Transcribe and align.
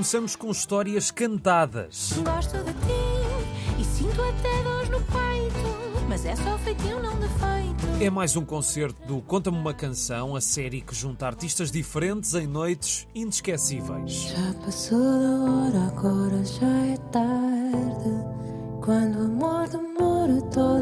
Começamos 0.00 0.34
com 0.34 0.50
histórias 0.50 1.10
cantadas. 1.10 2.14
Gosto 2.24 2.56
de 2.64 2.72
ti 2.72 3.78
e 3.78 3.84
sinto 3.84 4.22
até 4.22 4.62
dores 4.62 4.88
no 4.88 4.98
peito, 4.98 6.08
mas 6.08 6.24
é 6.24 6.34
só 6.36 6.56
feitiço, 6.56 7.00
não 7.00 7.20
defeito. 7.20 8.02
É 8.02 8.08
mais 8.08 8.34
um 8.34 8.42
concerto 8.42 8.98
do 9.06 9.20
Conta-me 9.20 9.58
uma 9.58 9.74
Canção, 9.74 10.34
a 10.34 10.40
série 10.40 10.80
que 10.80 10.94
junta 10.94 11.26
artistas 11.26 11.70
diferentes 11.70 12.34
em 12.34 12.46
noites 12.46 13.06
inesquecíveis. 13.14 14.10
Já 14.10 14.54
passou 14.64 14.98
da 14.98 15.52
hora, 15.52 15.88
agora 15.88 16.44
já 16.46 16.66
é 16.66 16.96
tarde. 17.12 18.80
Quando 18.82 19.18
o 19.18 19.24
amor 19.26 19.68
demora, 19.68 20.40
toda. 20.50 20.79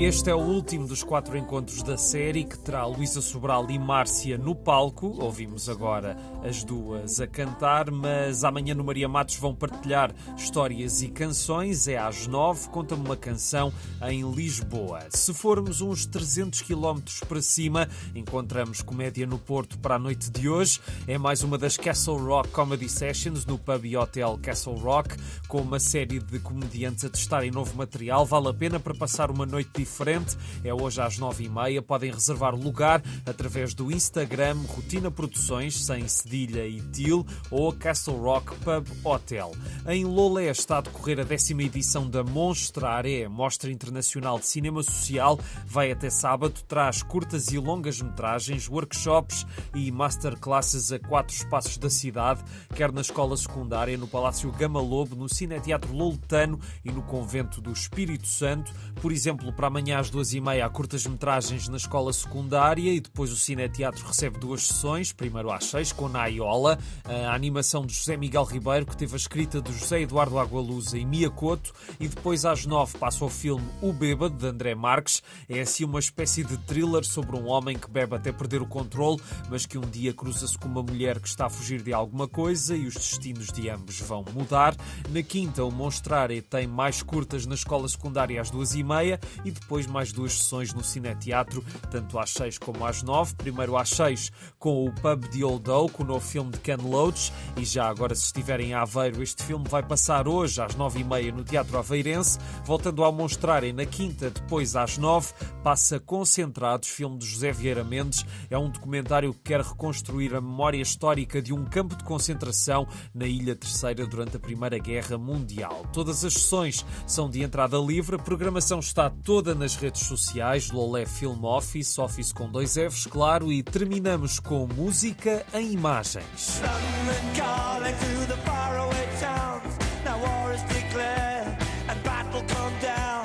Este 0.00 0.30
é 0.30 0.34
o 0.34 0.38
último 0.38 0.86
dos 0.86 1.02
quatro 1.02 1.36
encontros 1.36 1.82
da 1.82 1.96
série 1.96 2.44
que 2.44 2.56
terá 2.56 2.86
Luísa 2.86 3.20
Sobral 3.20 3.68
e 3.68 3.76
Márcia 3.80 4.38
no 4.38 4.54
palco. 4.54 5.08
Ouvimos 5.20 5.68
agora 5.68 6.16
as 6.48 6.62
duas 6.62 7.20
a 7.20 7.26
cantar, 7.26 7.90
mas 7.90 8.44
amanhã 8.44 8.76
no 8.76 8.84
Maria 8.84 9.08
Matos 9.08 9.34
vão 9.34 9.52
partilhar 9.52 10.14
histórias 10.36 11.02
e 11.02 11.08
canções. 11.08 11.88
É 11.88 11.98
às 11.98 12.28
nove, 12.28 12.68
conta-me 12.68 13.04
uma 13.04 13.16
canção 13.16 13.72
em 14.08 14.22
Lisboa. 14.30 15.00
Se 15.10 15.34
formos 15.34 15.80
uns 15.80 16.06
300 16.06 16.62
quilómetros 16.62 17.18
para 17.18 17.42
cima, 17.42 17.88
encontramos 18.14 18.80
comédia 18.82 19.26
no 19.26 19.36
Porto 19.36 19.80
para 19.80 19.96
a 19.96 19.98
noite 19.98 20.30
de 20.30 20.48
hoje. 20.48 20.80
É 21.08 21.18
mais 21.18 21.42
uma 21.42 21.58
das 21.58 21.76
Castle 21.76 22.18
Rock 22.18 22.50
Comedy 22.50 22.88
Sessions 22.88 23.44
no 23.44 23.58
pub 23.58 23.84
e 23.84 23.96
hotel 23.96 24.38
Castle 24.40 24.78
Rock, 24.78 25.16
com 25.48 25.60
uma 25.60 25.80
série 25.80 26.20
de 26.20 26.38
comediantes 26.38 27.04
a 27.04 27.10
testarem 27.10 27.50
novo 27.50 27.76
material. 27.76 28.24
Vale 28.24 28.46
a 28.46 28.54
pena 28.54 28.78
para 28.78 28.94
passar 28.94 29.28
uma 29.28 29.44
noite 29.44 29.70
diferente 29.74 29.87
diferente. 29.88 30.36
É 30.62 30.72
hoje 30.72 31.00
às 31.00 31.18
nove 31.18 31.44
e 31.44 31.48
meia. 31.48 31.82
Podem 31.82 32.12
reservar 32.12 32.54
lugar 32.54 33.02
através 33.26 33.74
do 33.74 33.90
Instagram 33.90 34.58
Rotina 34.68 35.10
Produções, 35.10 35.84
sem 35.84 36.06
cedilha 36.06 36.66
e 36.66 36.80
til, 36.80 37.26
ou 37.50 37.72
Castle 37.72 38.16
Rock 38.16 38.54
Pub 38.56 38.86
Hotel. 39.04 39.52
Em 39.86 40.04
Lolé 40.04 40.50
está 40.50 40.78
a 40.78 40.80
decorrer 40.82 41.20
a 41.20 41.24
décima 41.24 41.62
edição 41.62 42.08
da 42.08 42.22
Monstrare, 42.22 43.26
Mostra 43.28 43.70
Internacional 43.70 44.38
de 44.38 44.46
Cinema 44.46 44.82
Social. 44.82 45.38
Vai 45.66 45.90
até 45.90 46.10
sábado, 46.10 46.60
traz 46.68 47.02
curtas 47.02 47.48
e 47.48 47.58
longas 47.58 48.00
metragens, 48.00 48.68
workshops 48.68 49.46
e 49.74 49.90
masterclasses 49.90 50.92
a 50.92 50.98
quatro 50.98 51.34
espaços 51.34 51.78
da 51.78 51.88
cidade, 51.88 52.42
quer 52.74 52.92
na 52.92 53.00
escola 53.00 53.36
secundária, 53.36 53.96
no 53.96 54.06
Palácio 54.06 54.50
Gama 54.52 54.80
Lobo, 54.80 55.16
no 55.16 55.28
Cineteatro 55.28 55.92
Loletano 55.92 56.58
e 56.84 56.90
no 56.90 57.02
Convento 57.02 57.60
do 57.60 57.72
Espírito 57.72 58.26
Santo. 58.26 58.72
Por 59.00 59.12
exemplo, 59.12 59.52
para 59.52 59.70
amanhã 59.78 60.00
às 60.00 60.10
duas 60.10 60.34
e 60.34 60.40
meia 60.40 60.66
há 60.66 60.68
curtas-metragens 60.68 61.68
na 61.68 61.76
escola 61.76 62.12
secundária 62.12 62.92
e 62.92 62.98
depois 62.98 63.30
o 63.30 63.36
Cineteatro 63.36 64.04
recebe 64.04 64.36
duas 64.36 64.66
sessões, 64.66 65.12
primeiro 65.12 65.52
às 65.52 65.66
seis 65.66 65.92
com 65.92 66.08
Naiola, 66.08 66.76
a 67.04 67.32
animação 67.32 67.86
de 67.86 67.94
José 67.94 68.16
Miguel 68.16 68.42
Ribeiro, 68.42 68.84
que 68.84 68.96
teve 68.96 69.14
a 69.14 69.16
escrita 69.16 69.62
de 69.62 69.72
José 69.72 70.00
Eduardo 70.00 70.36
Agualusa 70.36 70.98
e 70.98 71.04
Mia 71.04 71.30
Couto, 71.30 71.72
e 72.00 72.08
depois 72.08 72.44
às 72.44 72.66
nove 72.66 72.98
passa 72.98 73.24
o 73.24 73.28
filme 73.28 73.64
O 73.80 73.92
Bêbado, 73.92 74.34
de 74.34 74.46
André 74.48 74.74
Marques. 74.74 75.22
É 75.48 75.60
assim 75.60 75.84
uma 75.84 76.00
espécie 76.00 76.42
de 76.42 76.56
thriller 76.56 77.04
sobre 77.04 77.36
um 77.36 77.46
homem 77.46 77.78
que 77.78 77.88
bebe 77.88 78.16
até 78.16 78.32
perder 78.32 78.60
o 78.60 78.66
controle, 78.66 79.20
mas 79.48 79.64
que 79.64 79.78
um 79.78 79.88
dia 79.88 80.12
cruza-se 80.12 80.58
com 80.58 80.66
uma 80.66 80.82
mulher 80.82 81.20
que 81.20 81.28
está 81.28 81.46
a 81.46 81.50
fugir 81.50 81.82
de 81.82 81.92
alguma 81.92 82.26
coisa 82.26 82.74
e 82.74 82.84
os 82.84 82.94
destinos 82.94 83.46
de 83.52 83.70
ambos 83.70 84.00
vão 84.00 84.24
mudar. 84.34 84.74
Na 85.10 85.22
quinta, 85.22 85.64
o 85.64 85.70
Monstrare 85.70 86.42
tem 86.42 86.66
mais 86.66 87.00
curtas 87.00 87.46
na 87.46 87.54
escola 87.54 87.88
secundária 87.88 88.40
às 88.40 88.50
duas 88.50 88.74
e 88.74 88.82
meia 88.82 89.20
e 89.44 89.52
depois 89.52 89.67
depois 89.68 89.86
mais 89.86 90.10
duas 90.12 90.32
sessões 90.32 90.72
no 90.72 90.82
Cineteatro, 90.82 91.62
tanto 91.90 92.18
às 92.18 92.30
6 92.30 92.56
como 92.56 92.86
às 92.86 93.02
9. 93.02 93.34
Primeiro 93.34 93.76
às 93.76 93.90
6 93.90 94.32
com 94.58 94.86
o 94.86 94.90
Pub 94.90 95.28
de 95.28 95.44
Old 95.44 95.70
Oak, 95.70 96.00
o 96.00 96.06
novo 96.06 96.26
filme 96.26 96.52
de 96.52 96.58
Ken 96.60 96.78
Loach. 96.82 97.30
E 97.54 97.66
já 97.66 97.86
agora, 97.86 98.14
se 98.14 98.24
estiverem 98.24 98.70
em 98.70 98.74
Aveiro, 98.74 99.22
este 99.22 99.44
filme 99.44 99.66
vai 99.68 99.82
passar 99.82 100.26
hoje 100.26 100.62
às 100.62 100.74
9h30 100.74 101.34
no 101.34 101.44
Teatro 101.44 101.76
Aveirense. 101.76 102.38
Voltando 102.64 103.04
a 103.04 103.12
mostrarem 103.12 103.74
na 103.74 103.84
quinta, 103.84 104.30
depois 104.30 104.74
às 104.74 104.96
9, 104.96 105.34
passa 105.62 106.00
Concentrados, 106.00 106.88
filme 106.88 107.18
de 107.18 107.26
José 107.26 107.52
Vieira 107.52 107.84
Mendes. 107.84 108.24
É 108.48 108.56
um 108.56 108.70
documentário 108.70 109.34
que 109.34 109.40
quer 109.40 109.60
reconstruir 109.60 110.34
a 110.34 110.40
memória 110.40 110.80
histórica 110.80 111.42
de 111.42 111.52
um 111.52 111.66
campo 111.66 111.94
de 111.94 112.04
concentração 112.04 112.88
na 113.14 113.26
Ilha 113.26 113.54
Terceira 113.54 114.06
durante 114.06 114.38
a 114.38 114.40
Primeira 114.40 114.78
Guerra 114.78 115.18
Mundial. 115.18 115.84
Todas 115.92 116.24
as 116.24 116.32
sessões 116.32 116.86
são 117.06 117.28
de 117.28 117.42
entrada 117.42 117.76
livre, 117.76 118.16
a 118.16 118.18
programação 118.18 118.78
está 118.78 119.10
toda 119.10 119.57
nas 119.58 119.74
redes 119.74 120.06
sociais, 120.06 120.70
Lolé 120.70 121.04
Film 121.04 121.44
Office, 121.44 121.98
Office 121.98 122.32
com 122.32 122.48
dois 122.48 122.74
Fs, 122.74 123.06
claro, 123.06 123.52
e 123.52 123.62
terminamos 123.62 124.38
com 124.38 124.66
música 124.66 125.44
em 125.52 125.72
imagens. 125.72 126.60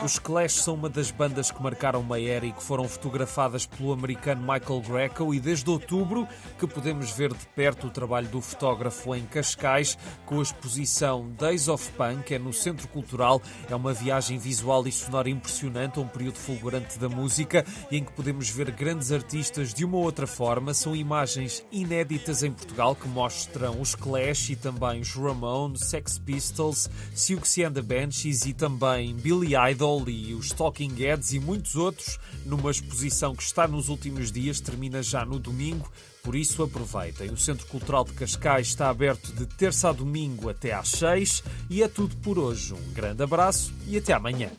Os 0.04 0.20
Clash 0.20 0.56
são 0.56 0.74
uma 0.74 0.90
das 0.90 1.12
bandas 1.12 1.50
que 1.50 1.64
marcaram 1.64 2.02
uma 2.02 2.20
era 2.20 2.46
e 2.46 2.52
que 2.52 2.62
foram 2.62 2.90
fotografadas 2.90 3.66
pelo 3.66 3.94
americano 3.94 4.42
Michael 4.42 4.82
Greco 4.82 5.34
e 5.34 5.40
desde 5.40 5.70
outubro 5.70 6.28
que 6.60 6.68
podemos 6.68 7.12
ver 7.12 7.34
de 7.34 7.46
perto 7.56 7.88
o 7.88 7.90
trabalho 7.90 8.28
do 8.28 8.42
fotógrafo 8.42 9.16
em 9.16 9.26
Cascais 9.26 9.98
com 10.26 10.40
a 10.40 10.44
exposição 10.44 11.32
Days 11.40 11.70
of 11.70 11.90
Punk, 11.94 12.34
é 12.34 12.38
no 12.38 12.52
Centro 12.52 12.86
Cultural. 12.90 13.42
É 13.70 13.74
uma 13.74 13.94
viagem 13.94 14.38
visual 14.38 14.86
e 14.86 14.92
sonora 14.92 15.30
impressionante, 15.30 16.02
um 16.02 16.08
período 16.08 16.38
fulgurante 16.38 17.00
da 17.00 17.08
música 17.08 17.66
e 17.90 17.96
em 17.96 18.04
que 18.04 18.12
podemos 18.12 18.50
ver 18.50 18.72
grandes 18.72 19.10
artistas 19.10 19.74
de 19.74 19.86
uma 19.86 19.96
ou 19.96 20.04
outra 20.04 20.28
forma. 20.28 20.74
São 20.74 20.94
imagens 20.94 21.66
inéditas 21.72 22.44
em 22.44 22.52
Portugal 22.52 22.94
que 22.94 23.08
mostram 23.08 23.80
os 23.80 23.96
Clash 23.96 24.50
e 24.50 24.58
também 24.58 25.00
os 25.00 25.16
Ramones, 25.16 25.86
Sex 25.86 26.20
Pistols, 26.20 26.90
Siouxsie 27.16 27.64
and 27.64 27.72
the 27.72 27.82
Banshees 27.82 28.46
e 28.46 28.54
também 28.54 29.16
Billy 29.16 29.54
Idol 29.72 29.94
e 30.10 30.34
os 30.34 30.52
Talking 30.52 30.94
Heads 30.96 31.34
e 31.34 31.40
muitos 31.40 31.76
outros 31.76 32.20
numa 32.46 32.72
exposição 32.72 33.36
que 33.36 33.44
está 33.44 33.68
nos 33.68 33.90
últimos 33.90 34.32
dias, 34.32 34.60
termina 34.60 35.02
já 35.02 35.26
no 35.26 35.40
domingo, 35.40 35.92
por 36.24 36.36
isso 36.36 36.64
aproveitem. 36.64 37.32
O 37.32 37.38
Centro 37.38 37.68
Cultural 37.68 38.04
de 38.04 38.14
Cascais 38.14 38.68
está 38.68 38.90
aberto 38.90 39.34
de 39.34 39.46
terça 39.46 39.90
a 39.90 39.94
domingo 39.94 40.50
até 40.50 40.74
às 40.74 40.90
seis 40.90 41.44
e 41.70 41.84
é 41.84 41.88
tudo 41.88 42.16
por 42.18 42.40
hoje. 42.40 42.74
Um 42.74 42.94
grande 42.94 43.24
abraço 43.24 43.74
e 43.88 43.98
até 43.98 44.14
amanhã. 44.14 44.52